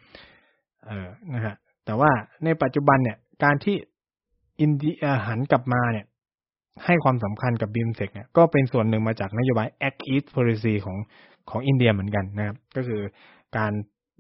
[0.86, 1.56] เออนะฮะ
[1.86, 2.12] แต่ว่า
[2.46, 3.76] ในปัจจุบันเนี่ย การที่
[4.62, 6.06] อินเดียหันกลับมาเนี่ย
[6.86, 10.98] ให้ความสำคัญกับบิมสเทคเนี่ยก็เป็นส่วนหนึ่งมาจากนโยบาย Act East Policy ของ
[11.50, 13.02] ของอินเดียเหมือนกันนะครับ ก็คือ
[13.58, 13.72] การ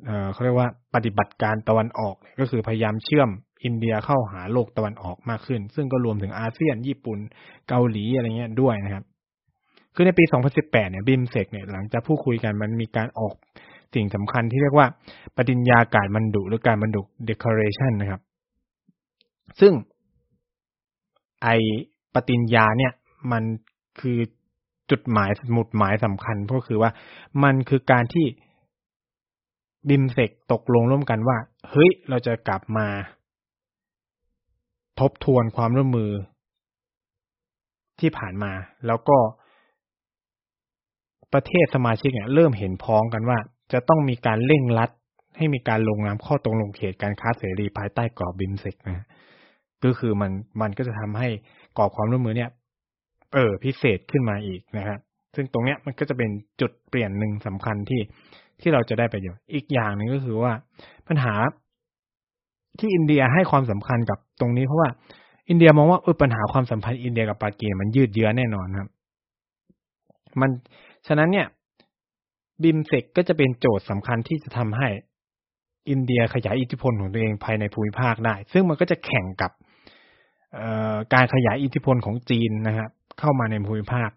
[0.05, 3.29] เเขาเรียกว่าปฏิบัติการตะวันออก ก็คือพยายามเชื่อม
[3.63, 7.19] อินเดียเข้าหาโลกตะวันออกมากขึ้น ซึ่งก็รวมถึงอาเซียน ญี่ปุ่น
[7.69, 9.04] เกาหลีอะไรเงี้ยด้วยนะครับ
[9.95, 13.36] คือในปี 2018 เนี่ยบิมสเทคเนี่ยหลังจากพูดคุยกันมันมีการออก
[13.95, 14.88] สิ่งสำคัญที่เรียกว่า
[15.38, 18.22] ปฏิญญาการบรรดุหรือการบรรดุ declaration นะครับ
[19.60, 19.74] ซึ่ง
[21.43, 21.50] ไอ
[22.13, 22.91] ปฏิญญาเนี่ย
[23.32, 23.43] มัน
[24.00, 24.17] คือ
[24.91, 26.91] จุดหมายสมุดหมายสำคัญก็คือว่า
[27.43, 28.26] มันคือการที่
[29.89, 31.38] บิมเซกตกลงร่วมกันว่า
[31.69, 32.88] เฮ้ย เราจะกลับมา
[34.99, 36.12] ทบทวนความร่วมมือ
[37.99, 38.51] ที่ผ่านมา
[38.88, 39.17] แล้วก็
[41.33, 43.38] ประเทศสมาชิกเนี่ยเริ่มเห็นพ้องกันว่า
[43.73, 44.89] จะต้องมีการเร่งรัด
[45.38, 49.05] ให้มีการลงนามข้อตกลงเขตการค้าเสรีภายใต้กรอบบิมสเทคนะ
[49.83, 50.31] ก็คือมัน
[50.62, 51.27] มันก็จะทำให้
[51.77, 52.49] กรอบความร่วมมือเนี่ย
[53.33, 54.99] เออพิเศษขึ้นมาอีกนะครับ
[55.35, 56.29] ซึ่งตรงเนี้ยมันก็จะเป็น
[56.62, 58.01] จุดเปลี่ยนหนึ่งสำคัญที่
[58.62, 60.53] ที่เราจะได้ประโยชน์อีกอย่างหนึ่งก็คือว่า
[61.07, 61.33] ปัญหา
[62.79, 64.89] ที่อินเดียให้ความสำคัญกับตรงนี้เพราะว่า
[65.49, 68.88] อินเดียมองว่าเออปัญหาความสัมพันธ์อินเดียกับปากีสถานมันยืดเยื้อแน่นอนครับ
[70.39, 70.49] มัน
[71.08, 71.47] ฉะนั้นเนี่ย
[72.63, 74.88] บิมเซกก็จะเป็นโจทย์สำคัญที่จะทำให้
[75.89, 79.51] อินเดียขยายอิทธิพลของตัวเองภายในภูมิภาคได้ ซึ่งมันก็จะแข่งกับ
[81.13, 84.10] การขยายอิทธิพลของจีนนะครับเข้ามาในภูมิภาค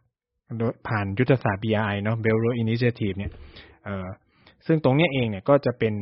[0.58, 3.32] โดยผ่านยุทธศาสตร์ BRI เนาะ Belt Road Initiative เนี่ย
[4.66, 5.94] ซึ่งตรงนี้เองเนี่ยก็จะเป็น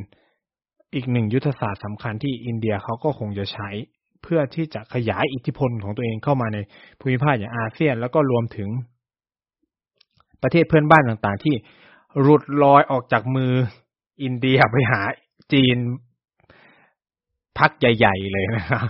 [0.95, 3.69] อีกหนึ่งยุทธศาสตร์สำคัญที่อินเดียเขาก็คงจะใช้
[4.23, 6.59] เพื่อที่จะขยายอิทธิพลของตัวเองเข้ามาใน
[7.01, 8.69] ภูมิภาคอย่างอาเซียน แล้วก็รวมถึง
[10.43, 11.55] ประเทศเพื่อนบ้านต่างๆ ที่
[12.27, 13.53] หลุดลอยออกจากมือ
[14.23, 15.01] อินเดียไปหา
[15.53, 15.77] จีน
[17.59, 18.85] พักใหญ่ๆเลยนะครับ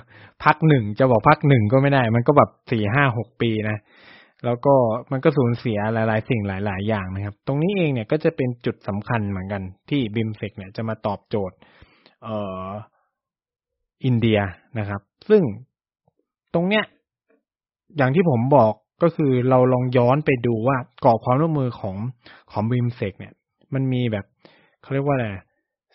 [0.45, 3.79] พักหนึ่งจะบอกพักหนึ่งก็ไม่ได้ มันก็แบบสี่ห้าหกปีนะ
[4.45, 4.75] แล้วก็
[5.13, 11.57] มันก็สูญเสียหลาย ๆ สิ่งหลาย ๆ อย่างนะครับ ตรงนี้เองเนี่ยก็จะเป็นจุดสำคัญเหมือนกันที่บิมสเทคเนี่ยจะมาตอบโจทย์
[12.23, 12.69] เอ่อ
[14.05, 14.39] อินเดีย
[14.79, 15.43] นะครับ ซึ่ง
[16.55, 16.85] ตรงเนี้ย
[17.97, 21.97] อย่างที่ผมบอกก็คือเราลองย้อนไปดูว่ากรอบความร่วมมือของ
[22.53, 23.33] ของ BIMSTEC เนี่ย
[23.75, 24.25] มันมีแบบ
[24.83, 25.29] เขาเรียกว่าอะไร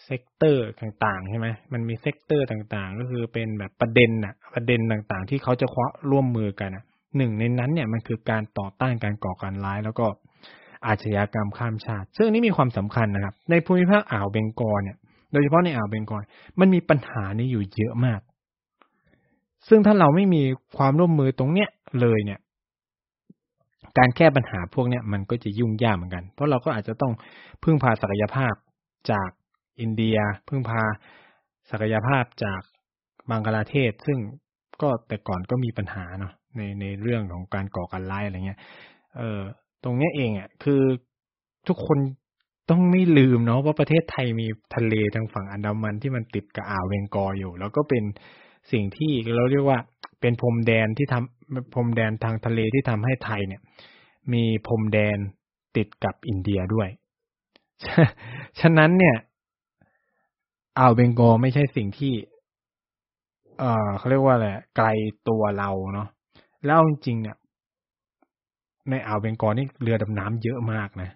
[0.06, 6.84] sector ต่างๆใช่ไหมมันมี sector ต่างๆ ก็คือเป็นแบบประเด็นอะประเด็นต่างๆ ที่เขาจะคว้าร่วมมือกันอะ
[7.18, 10.06] หนึ่งในนั้นเนี่ยมันคือการต่อต้านการก่อการร้าย แล้วก็
[10.88, 14.98] อาชญากรรมข้ามชาติ ซึ่งนี่มีความสำคัญนะครับ ในภูมิภาคอ่าวเบงกอลเนี่ย
[15.36, 16.24] ดยเฉพาะในอ่าวเบงกอล
[16.60, 18.22] มันมีปัญหานี้อยู่เยอะมาก
[19.68, 20.44] ซึ่งถ้าเราไม่มี
[20.78, 21.70] ความร่วมมือตรงเนี้ย
[22.02, 22.40] เลยเนี่ย
[23.98, 27.14] การแก้ปัญหาพวกเนี้ยมันก็จะยุ่งยากเหมือนกัน เพราะเราก็อาจจะต้อง
[27.64, 28.54] พึ่งพาศักยภาพ
[29.12, 29.30] จาก
[29.80, 30.18] อินเดีย
[30.48, 30.82] พึ่งพา
[31.72, 32.62] ศักยภาพจาก
[33.30, 34.20] บังกลาเทศ ซึ่ง
[34.82, 38.60] ก็แต่ก่อนก็มีปัญหาเนาะในในเรื่องของการก่อการร้ายอะไรเงี้ย
[39.18, 39.42] เออ
[39.84, 40.82] ตรงเนี้ยเองอะคือ
[41.68, 41.98] ทุกคน
[42.70, 48.04] ต้องไม่ลืมเนาะว่าประเทศไทยมีทะเลทางฝั่งอันดามันที่มันติดกับอ่าวเวงกออยู่ แล้วก็เป็น
[48.72, 49.80] สิ่งที่เราเรียกว่า
[50.22, 53.62] เป็นพรมแดนที่ทำพรมแดนทางทะเลที่ทำให้ไทยเนี่ย
[54.34, 55.18] มีพรมแดน
[55.76, 56.90] ติดกับอินเดียด้วย
[58.60, 59.16] ฉะนั้นเนี่ย
[60.80, 62.14] อ่าวเบงกอไม่ใช่สิ่งที่
[63.60, 64.48] เอ่อเขาเรียกว่าอะไร
[64.78, 64.88] ไกล
[65.30, 66.08] ตัวเราเนาะ
[66.66, 67.38] แล้วจริงๆเนี่ย
[68.90, 71.10] ในอ่าวเบงกอนี่เรือดำน้ำเยอะมากนะ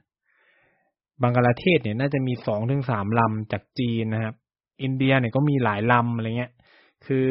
[1.22, 4.36] บังกลาเทศเนี่ยน่าจะมีสองถึงสามลำจากจีนนะครับ
[4.84, 6.52] อินเดียเนี่ยก็มีหลายลำอะไรเงี้ย
[7.06, 7.28] คือ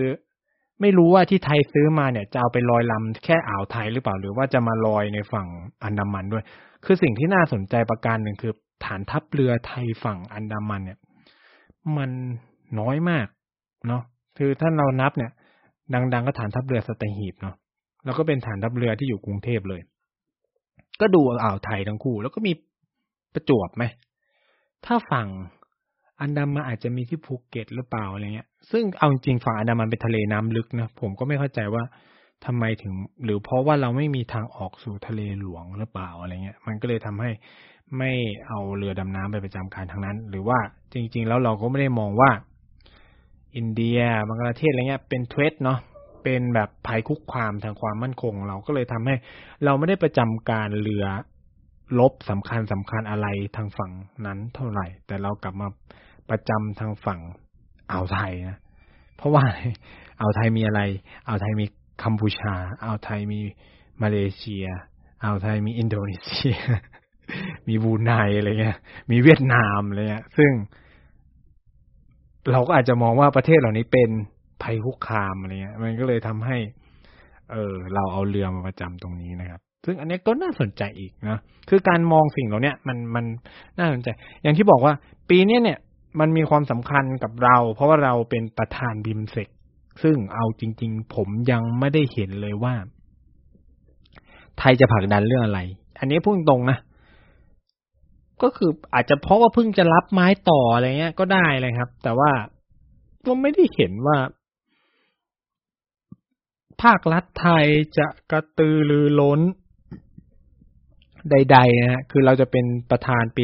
[0.80, 5.48] ไม่รู้ว่าที่ไทยซื้อมาเนี่ยจะเอาไปลอยลำแค่อ่าวไทยหรือเปล่า หรือว่าจะมาลอยในฝั่ง
[5.84, 6.44] อันดามันด้วย
[6.84, 8.52] คือสิ่งที่น่าสนใจประการหนึ่งคือ
[8.84, 10.98] ฐานทัพเรือไทยฝั่งอันดามันเนี่ย
[11.96, 12.10] มัน
[12.80, 13.26] น้อยมาก
[13.88, 14.02] เนาะ
[14.38, 15.30] คือถ้าเรานับเนี่ย
[16.12, 17.54] ดัง ๆ ก็ฐานทัพเรือสตหีบเนาะ
[18.04, 19.80] แล้วก็เป็นฐานทัพเรือที่อยู่กรุงเทพเลย
[21.00, 22.52] ก็ดูอ่าวไทยทั้งคู่ แล้วก็มี
[23.38, 23.84] ประจวบไหม
[24.86, 25.28] ถ้าฝั่ง
[26.20, 31.84] อันดามันอาจจะมีที่ภูเก็ตหรือเปล่าอะไรเงี้ย ซึ่งเอาจริงฝั่งอันดามันเป็นทะเลน้ำลึกนะ ผมก็ไม่เข้าใจว่า
[32.46, 32.92] ทำไมถึง
[33.24, 37.30] หรือเพราะว่าเราไม่มีทางออกสู่ทะเลหลวงหรือเปล่าอะไรเงี้ย มันก็เลยทำให้
[37.98, 38.10] ไม่
[38.48, 40.58] เอาเรือดำน้ำไปประจำการทางนั้น หรือว่า
[40.92, 42.30] จริง ๆ แล้วเราก็ไม่ได้มองว่า
[43.56, 43.98] อินเดีย
[44.28, 45.78] บังกลาเทศอะไรเงี้ยเป็นเทรดเนาะ
[46.22, 49.14] เป็นแบบภัยคุกคามทางความมั่นคง เราก็เลยทำให้
[49.64, 51.06] เราไม่ได้ประจำการเรือ
[51.98, 53.92] ลบสำคัญสำคัญอะไรทางฝั่ง
[54.26, 55.68] นั้นเท่าไหร่ แต่เรากลับมา
[56.30, 57.20] ประจำทางฝั่ง
[57.90, 58.58] อ่าวไทยนะ
[59.16, 59.44] เพราะว่า
[60.20, 60.80] อ่าวไทยมีอะไร
[61.26, 61.66] อ่าวไทยมี
[62.02, 63.40] กัมพูชาอ่าวไทยมี
[64.02, 64.66] มาเลเซีย
[65.22, 66.58] อ่าวไทยมีอินโดนีเซีย
[67.68, 68.78] มีบูไนอะไรเงี้ย
[69.10, 70.50] มีเวียดนามอะไรเงี้ย ซึ่ง
[72.52, 74.10] เราก็อาจจะมองว่าประเทศเหล่านี้เป็น
[74.62, 76.56] ภัยคุกคามอะไรเงี้ย มันก็เลยทำให้
[77.52, 81.38] เออเราเอาเรือมาประจำตรงนี้นะครับ ซึ่งอันนี้ก็น่าสนใจอีกนะ
[81.68, 83.24] คือการมองสิ่งเหล่านี้มันมัน
[83.78, 84.08] น่าสนใจ
[84.42, 84.94] อย่างที่บอกว่า
[85.30, 85.78] ปีนี้เนี่ย
[86.20, 89.48] มันมีความสำคัญกับเรา เพราะว่าเราเป็นประธานบิมเซก
[90.02, 92.74] ซึ่งเอาจริง ๆ ผมยังไม่ได้เห็นเลยว่า
[94.58, 95.60] ไทยจะผลักดันเรื่องอะไร
[95.98, 96.78] อันนี้พูดตรงนะ
[98.42, 102.30] ก็คืออาจจะเพราะว่าเพิ่งจะรับไม้ต่ออะไรเงี้ย ก็ได้เลยครับ แต่ว่า
[103.26, 104.18] ก็ไม่ได้เห็นว่า
[106.82, 107.66] ภาครัฐไทย
[107.98, 109.40] จะกระตือรือร้น
[111.32, 113.42] ใดๆนะฮะคือเราจะเป็นประธานปี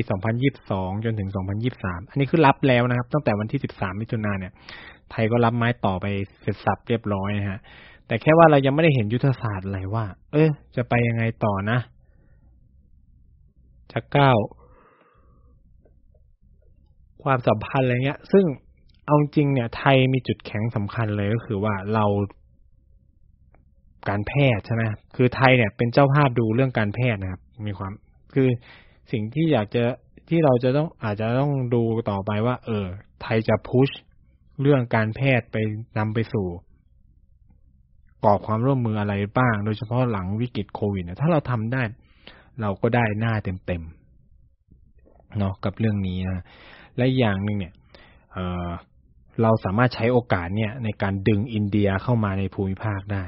[0.50, 1.30] 2022 จนถึง
[1.70, 4.52] 2023 อันนี้คือรับแล้วนะครับ ตั้งแต่วันที่ 13 มิถุนายนเนี่ย
[5.10, 6.06] ไทยก็รับไม้ต่อไป
[6.40, 7.58] เสร็จสับเรียบร้อยนะฮะ
[8.06, 11.78] แต่แค่ว่าเรายังไม่ได้เห็นยุทธศาสตร์อะไรว่า เออจะไปยังไงต่อนะ
[13.92, 14.36] จะก้าว
[17.22, 18.44] ความสัมพันธ์อะไรเงี้ย ซึ่ง
[19.06, 22.04] เอาจริงเนี่ย ไทยมีจุดแข็งสำคัญเลยก็คือว่าเรา
[24.08, 24.82] การแพทย์ใช่ไหม
[25.16, 27.92] คือไทยเนี่ยเป็นเจ้าภาพดูเรื่องการแพทย์นะครับ มีความ
[28.34, 28.48] คือ
[29.12, 29.84] สิ่งที่อยากจะ
[30.28, 32.86] ที่เราจะต้องอาจจะต้องดูต่อไปว่า เออ
[33.22, 33.88] ไทยจะพุช
[34.60, 35.56] เรื่องการแพทย์ไป
[35.98, 36.46] นำไปสู่
[38.24, 41.82] ก่อความร่วมมืออะไรบ้าง โดยเฉพาะหลังวิกฤตโควิดเนี่ยถ้าเราทำได้
[42.60, 46.42] เราก็ได้หน้าเต็มๆเนาะกับเรื่องนี้นะ
[46.96, 47.72] และอย่างหนึ่งเนี่ย
[48.32, 48.70] เออ
[49.42, 53.24] เราสามารถใช้โอกาสเนี่ยในการดึงอินเดียเข้ามาในภูมิภาคได้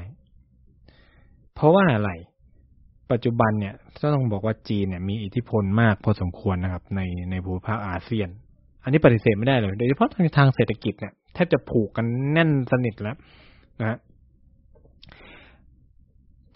[1.53, 2.11] เพราะว่าอะไร
[3.11, 3.73] ปัจจุบันเนี่ย
[4.13, 8.29] ต้องบอกว่าจีนเนี่ยมีอิทธิพลมากพอสมควรนะครับ ในในภูมิภาคอาเซียน
[8.83, 13.17] อันนี้ปฏิเสธไม่ได้เลยโดยเฉพาะทางทางเศรษฐกิจเนี่ยแทบจะผูกกันแน่นสนิทแล้ว
[13.79, 13.97] นะฮะ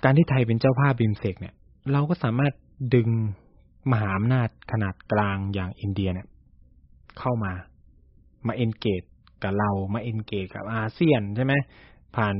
[0.03, 1.53] การที่ไทยเป็นเจ้าภาพ BIMSTEC เนี่ย
[1.91, 2.53] เราก็สามารถ
[2.95, 3.09] ดึง
[3.91, 6.27] มหาอำนาจขนาดกลางอย่างอินเดียเนี่ย
[7.19, 7.53] เข้ามา
[8.47, 9.01] มา engage
[9.43, 11.53] กับเรามา engage กับอาเซียนใช่ไหม
[12.15, 12.35] ผ่าน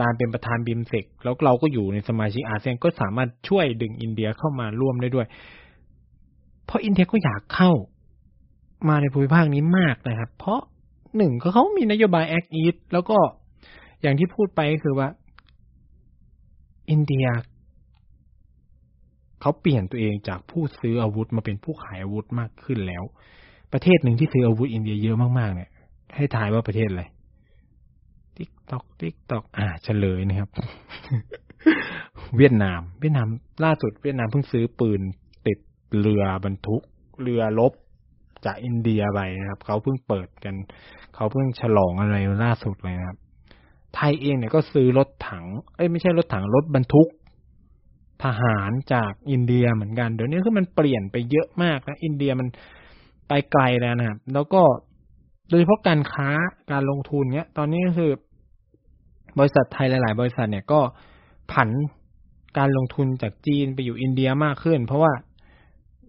[0.00, 5.26] การเป็นประธาน BIMSTEC แล้วเราก็อยู่ในสมาชิกอาเซียนก็สามารถช่วยดึงอินเดียเข้ามาร่วมได้ด้วย
[6.66, 7.72] เพราะอินเดียก็อยากเข้า
[8.88, 10.60] มาในภูมิภาคนี้มากนะครับ เพราะ
[11.16, 13.18] หนึ่งก็เขามีนโยบาย Act East แล้วก็
[14.02, 15.08] อย่างที่พูดไปก็คือว่า
[16.90, 17.26] อินเดีย
[19.40, 23.04] เขาเปลี่ยนตัวเองจากผู้ซื้ออาวุธมาเป็นผู้ขายอาวุธมากขึ้นแล้ว
[23.72, 25.70] ประเทศหนึ่งที่ซื้ออาวุธอินเดียเยอะมากๆเนี่ย
[26.16, 27.04] ให้ทายว่าประเทศอะไร
[28.70, 30.50] ตอกติ๊กตอกอ่าเฉลยนะครับ
[32.36, 33.28] เวียดนาม เวียดนาม
[33.64, 35.00] ล่าสุดเวียดนามเพิ่งซื้อปืน
[35.46, 35.58] ติด
[35.98, 36.82] เรือบรรทุก
[37.22, 37.72] เรือรบ
[38.44, 40.54] จากอินเดียไปนะครับ เขาเพิ่งเปิดกัน
[41.14, 43.18] เขาเพิ่งฉลองอะไรล่าสุดเลยนะครับ
[43.94, 45.44] ไทยเองเนี่ยก็ซื้อรถถัง
[45.76, 47.08] เอ้ยไม่ใช่รถถังรถบรรทุก
[48.24, 52.48] ทหารจากอินเดียเหมือนกัน เดี๋ยวนี้คือมันเปลี่ยนไปเยอะมากนะอินเดียมัน
[53.28, 54.62] ไปไกลแล้วนะครับ แล้วก็
[55.50, 56.28] โดยเฉพาะการค้า
[56.70, 58.10] การลงทุนเนี้ย ตอนนี้ก็คือ
[59.38, 60.80] บริษัทไทยหลาย ๆ บริษัทเนี่ยก็
[61.52, 61.68] ผัน
[62.58, 65.12] การลงทุนจากจีนไปอยู่อินเดียมากขึ้น เพราะว่า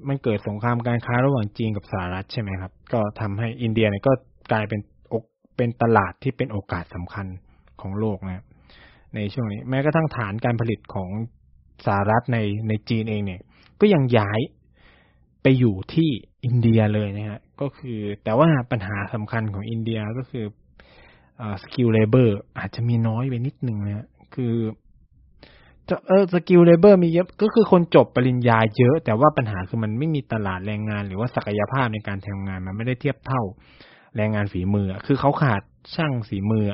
[0.08, 4.14] มันเกิดสงครามการค้าระหว่างจีนกับสหรัฐใช่ไหมครับ ก็ทำให้อินเดียเนี่ยก็
[4.52, 4.80] กลายเป็น
[5.14, 5.24] อก
[5.58, 7.28] เป็นตลาดที่เป็นโอกาสสำคัญ
[7.82, 8.46] ของโลกนะครับ
[9.16, 11.10] ในช่วงนี้ แม้กระทั่งฐานการผลิตของ
[11.86, 13.42] สหรัฐในในจีนเองเนี่ย
[13.82, 14.40] ก็ยังย้าย
[15.44, 16.10] ไปอยู่ที่
[16.46, 20.46] อินเดียเลยนะฮะก็คือแต่ว่าปัญหาสำคัญของอินเดียก็คือ
[21.64, 24.54] skilled labor อาจจะมีน้อยไปนิดนึงนะคือ
[26.08, 33.44] เออ skilled labor มีเยอะก็คือคนจบปริญญาเยอะ แต่ว่าปัญหาคือมันไม่มีตลาดแรงงาน หรือว่าศักยภาพในการทำงานมันไม่ได้เทียบเท่า
[34.16, 35.62] แรงงานฝีมือคือเขาขาด
[35.96, 36.66] ช่างฝีมือ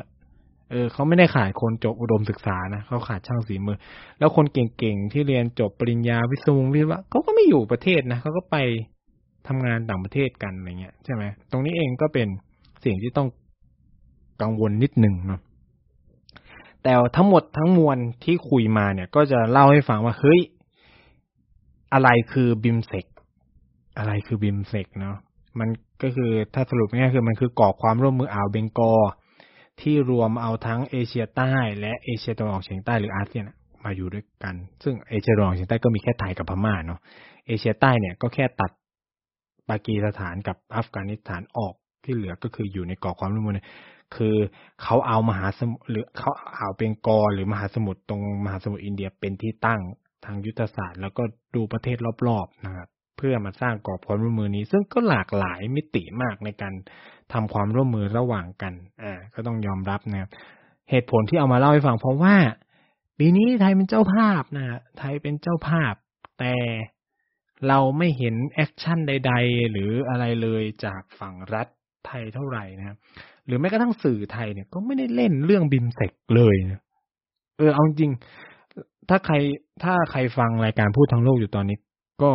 [0.71, 3.77] เออเขาไม่ได้ขาดคนจบอุดมศึกษานะเขาขาดช่างฝีมือ
[4.19, 8.55] แล้วคนเก่งๆที่เรียนจบปริญญาวิศวงวิศวะเขาก็ไม่อยู่ประเทศนะเขาก็ไป
[9.47, 12.27] ทำงานต่างประเทศกันอะไรเงี้ยใช่ไหมตรงนี้เองก็เป็น
[12.85, 13.27] สิ่งที่ต้อง
[14.41, 15.41] กังวลนิดหนึ่งเนาะ
[16.83, 20.39] แต่ทั้งหมดทั้งมวลที่คุยมาเนี่ย ก็จะเล่าให้ฟังว่าเฮ้ย
[21.93, 23.05] อะไรคือ BIMSTEC
[23.97, 25.17] อะไรคือ BIMSTEC เนาะ
[25.59, 25.69] มัน
[26.01, 28.93] ก็คือถ้าสรุปง่ายคือมันคือกรอบความร่วมมืออ่าวเบงกอล
[29.81, 33.43] ที่รวมเอาทั้งเอเชียใต้และเอเชียตะวันออกเฉียงใต้หรืออาเซียน
[33.83, 36.99] มาอยู่ด้วยกัน ซึ่งเอเชียตะวันออกเฉียงใต้ก็มีแค่ไทยกับพม่าเนาะ
[37.47, 38.71] เอเชียใต้เนี่ยก็แค่ตัด
[39.69, 43.53] ปากีสถานกับอัฟกานิสถานออกที่เหลือก็คืออยู่ในกรอความร่วมมือ
[44.15, 44.35] คือ
[44.83, 49.81] เขาเอามหาสมุทรหรือเขาเอาเป็นกอหรือมหาสมุทรตรงมหาสมุทรอินเดียเป็นที่ตั้ง
[50.25, 51.23] ทางยุทธศาสตร์ แล้วก็
[51.55, 52.87] ดูประเทศรอบๆนะครับ
[53.17, 56.73] เพื่อมาสร้างกรอบความร่วมมือนี้ ซึ่งก็หลากหลายมิติมากในการ
[57.33, 60.29] ทำความร่วมมือระหว่างกันอ่าก็ต้องยอมรับนะครับ
[60.89, 62.35] เหตุผลที่เอามาเล่าให้ฟังเพราะว่า
[63.19, 65.93] ปีนี้ไทยเป็นเจ้าภาพนะไทยเป็นเจ้าภาพ
[66.39, 66.55] แต่
[67.67, 71.67] เราไม่เห็น action ใด ๆ หรืออะไรเลยจากฝั่งรัฐ
[72.07, 72.97] ไทยเท่าไหร่นะครับ
[73.45, 76.81] หรือแม้กระทั่งสื่อไทยเนี่ยก็ไม่ได้เล่นเรื่อง BIMSTEC เลยนะ
[77.57, 78.11] เออเอาจริง
[79.09, 79.35] ถ้าใคร
[79.83, 81.77] ถ้าใครฟังรายการพูดทั้งโลกอยู่ตอนนี้
[82.23, 82.31] ก็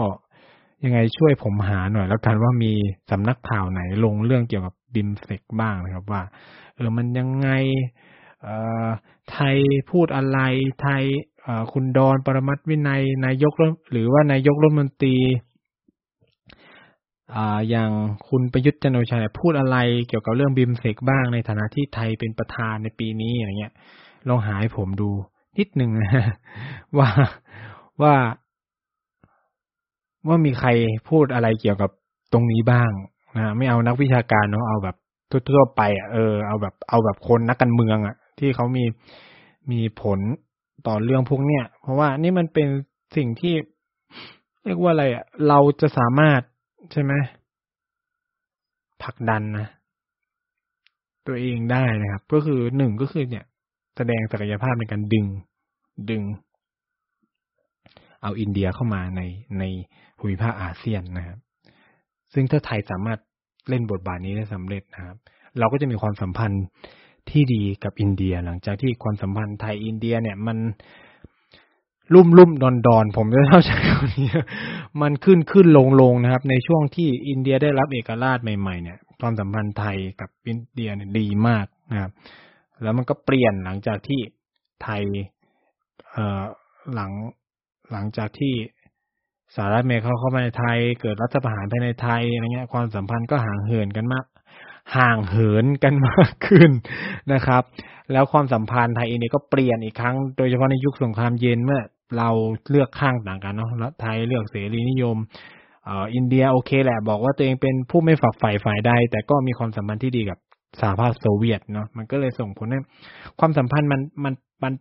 [0.85, 2.73] ยังไงช่วยผมหาหน่อย แล้วกันว่ามี
[3.11, 6.23] สำนักข่าวไหนลงเรื่องเกี่ยวกับ BIMSTEC บ้างนะครับ ว่า
[6.75, 7.49] เออมันยังไง
[8.43, 8.55] เอ่
[8.87, 8.89] อ
[9.31, 9.57] ไทย
[9.91, 10.39] พูดอะไร
[10.83, 11.05] ไทย
[11.73, 13.53] คุณดอนปรมัตถ์วินัยนายก
[13.93, 15.17] หรือว่านายกรัฐมนตรี
[17.71, 17.91] อย่าง
[18.29, 19.77] คุณประยุทธ์จันทร์โอชาพูดอะไร
[20.09, 23.73] เกี่ยวกับเรื่อง BIMSTEC บ้างในฐานะที่ไทยเป็นประธานในปีนี้อะไรเงี้ย
[24.29, 25.11] ลองหาให้ผมดู
[25.59, 26.13] นิดหนึ่งนะ
[26.99, 27.09] ว่า
[28.03, 28.15] ว่า
[30.29, 30.69] ว่ามีใคร
[31.09, 31.91] พูดอะไรเกี่ยวกับ
[32.33, 32.91] ตรงนี้บ้าง
[33.37, 34.97] นะไม่เอานักวิชาการเนาะเอาแบบ
[35.31, 38.85] ทั่วๆไปอะเออเอาแบบเอาแบบคนนักการเมืองอะ ที่เขามี
[39.71, 40.19] มีผล
[40.87, 42.69] ต่อเรื่องพวกเนี้ยเพราะว่านี่มันเป็น
[43.17, 43.55] สิ่งที่
[44.65, 46.41] เรียกว่าอะไรอะเราจะสามารถ
[46.93, 47.13] ใช่ไหม
[49.03, 49.69] ผลักดันนะ
[51.27, 53.45] ตัวเองได้นะครับ ก็คือหนึ่งก็คือเนี่ย
[53.97, 55.27] แสดงศักยภาพในการดึง
[56.11, 56.23] ดึง
[58.23, 59.21] เอาอินเดียเข้ามาใน
[59.59, 59.65] ใน
[60.19, 61.39] ภูมิภาคอาเซียนนะครับ
[62.33, 63.19] ซึ่งถ้าไทยสามารถ
[63.69, 65.17] เล่นบทบาทนี้ได้สำเร็จนะครับ
[65.59, 66.65] เราก็จะมีความสัมพันธ์
[67.31, 70.59] ที่ดีกับอินเดียหลังจากที่ความสัมพันธ์ไทยอินเดียเนี่ยมัน
[72.15, 74.29] ลุ่มลุ่มดอนดอนผมจะเข้าใจคำนี้
[75.03, 82.11] มันขึ้นขึ้นลงลงนะครับ ในช่วงที่อินเดียได้รับเอกราชใหม่ๆเนี่ยความสัมพันธ์ไทยกับอินเดียเนี่ยดีมากนะครับ
[82.83, 84.21] แล้วมันก็เปลี่ยนหลังจากที่
[84.83, 85.03] ไทย
[86.13, 86.43] เอ่อ
[86.95, 87.13] หลัง
[87.93, 88.55] หลังจากที่
[89.55, 94.27] สหรัฐอเมริกาเข้ามาในไทย เกิดรัฐประหารภายในไทยอะไรเงี้ย ความสัมพันธ์ก็ห่างเหินกันมาก
[94.97, 96.71] ห่างเหินกันมากขึ้น
[97.33, 97.63] นะครับ
[98.13, 101.81] แล้วความสัมพันธ์ไทยอินเดียก็เปลี่ยนอีกครั้ง โดยเฉพาะในยุคสงครามเย็นเมื่อ
[102.17, 102.29] เรา
[102.71, 105.17] เลือกข้างต่างกันเนาะไทยเลือกเสรีนิยม
[106.15, 110.39] อินเดียโอเคแหละ บอกว่าตัวเองเป็นผู้ไม่ฝักใฝ่ฝ่ายใด แต่ก็มีความสัมพันธ์ที่ดีกับ
[110.81, 112.79] สหภาพโซเวียตเนาะมันก็เลยส่งผลให้
[113.39, 114.73] ความสัมพันธ์มันมันมัน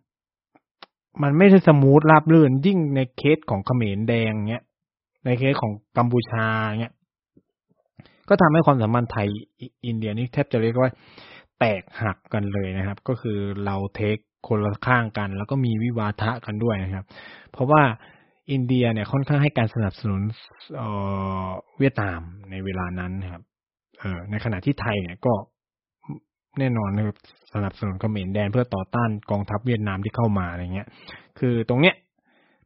[1.23, 4.63] มันไม่ใช่ smooth ราบรื่นยิ่งในเคสของเขมรแดงเนี้ย
[5.25, 6.45] ในเคสของกัมพูชา
[6.81, 6.93] เนี้ย
[8.29, 9.27] ก็ทำให้ความสัมพันธ์ไทย
[9.85, 10.91] อินเดียนี่แทบจะเรียกว่า
[11.59, 17.05] แตกหักกันเลยนะครับ ก็คือเรา take คนละข้างกัน แล้วก็มีวิวาทะกันด้วยนะครับ
[17.51, 17.81] เพราะว่า
[18.51, 20.21] อินเดียเนี่ยค่อนข้างให้การสนับสนุน
[21.79, 22.19] เวียดนาม
[22.51, 23.41] ในเวลานั้นนะครับ
[23.99, 25.33] เออในขณะที่ไทยเนี่ยก็
[26.59, 27.17] แน่นอนนะครับ
[27.53, 30.87] สนับสนุนเขมรแดนเพื่อต่อต้านกองทัพเวียดนามที่เข้ามาอะไรเงี้ย
[31.39, 31.95] คือตรงเนี้ย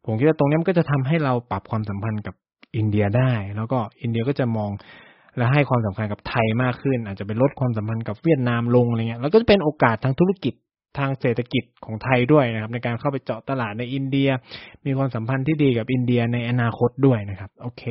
[0.06, 2.36] ผมคิดว่าตรงเนี้มันก็จะทำให้เราปรับความสัมพันธ์กับ
[2.78, 4.72] อินเดียได้ แล้วก็อินเดียก็จะมอง
[5.38, 10.54] และให้ความสำคัญกับไทยมากขึ้น อาจจะไปลดความสัมพันธ์กับเวียดนามลงอะไรเงี้ยแล้วก็จะเป็นโอกาสทางธุรกิจ
[10.98, 14.30] ทางเศรษฐกิจของไทยด้วยนะครับ ในการเข้าไปเจาะตลาดในอินเดีย
[14.86, 17.84] มีความสัมพันธ์ที่ดีกับอินเดียในอนาคตด้วยนะครับ โอเค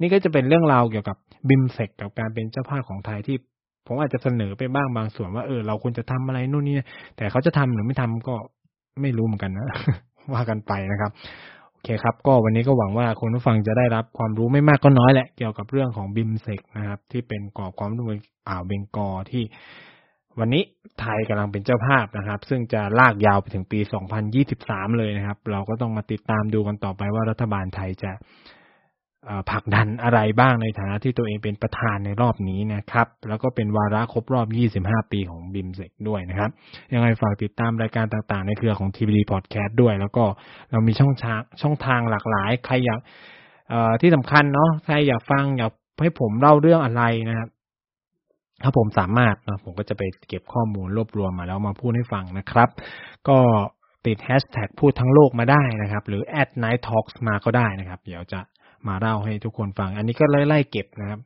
[0.00, 1.16] นี่ก็จะเป็นเรื่องราวเกี่ยวกับ
[1.48, 3.36] BIMSTEC กับการเป็นเจ้าภาพของไทยที่
[3.86, 6.76] ผมอาจจะเสนอไปบ้างบางส่วนว่าเออเราควรจะทำอะไรนู่นนี่
[7.16, 8.34] แต่เขาจะทำหรือไม่ทำก็
[9.00, 9.66] ไม่รู้เหมือนกันนะ
[10.32, 11.10] ว่ากันไปนะครับ
[11.72, 19.42] โอเคครับ ก็วันนี้ก็หวังว่าคุณผู้ฟังจะได้รับความรู้ไม่มากก็น้อยแหละเกี่ยวกับเรื่องของ BIMSTEC นะครับ ที่เป็นกรอบความร่วมมืออ่าวเบงกอลที่
[20.38, 20.62] วันนี้
[21.00, 23.80] ไทยกำลังเป็นเจ้าภาพนะครับ ซึ่งจะลากยาวไปถึงปี
[24.38, 28.12] 2023 เลยนะครับ เราก็ต้องมาติดตามดูกันต่อไปว่ารัฐบาลไทยจะ
[29.50, 34.46] ผลักดันอะไรบ้างในฐานะที่ตัวเองเป็นประธานในรอบนี้นะครับ แล้วก็เป็นวาระครบรอบ
[34.86, 36.50] 25 ปีของบิมเซกด้วยนะครับ
[36.94, 40.24] ยังไงฝากติดตามรายการต่างๆ ในเครือของ TVD Podcast ด้วย แล้วก็
[40.70, 43.00] เรามีช่องทางช่องทางหลากหลาย ใครอยาก
[44.00, 47.48] ที่สำคัญเนาะใครอยากฟังอยากให้ผมเล่าเรื่องอะไรนะครับ
[48.62, 52.68] ถ้าผมสามารถนะผมก็จะไปเก็บข้อมูลรวบรวมมาแล้วมาพูดให้ฟังนะครับ
[53.28, 53.38] ก็
[54.06, 58.40] ติดแฮชแท็กพูดทั้งโลกมาได้นะครับ หรือ at night talks มาก็ได้นะครับ เดี๋ยวจะ
[58.88, 61.20] มาเล่าให้ทุกคนฟัง อันนี้ก็ไล่ๆเก็บนะครับ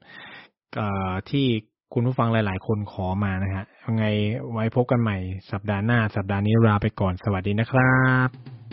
[1.31, 1.47] ที่
[1.92, 4.05] คุณผู้ฟังหลาย ๆ คนขอมานะฮะยังไง
[4.53, 5.16] ไว้พบกันใหม่
[5.53, 8.63] สัปดาห์หน้า สัปดาห์นี้ลาไปก่อนสวัสดีนะครับ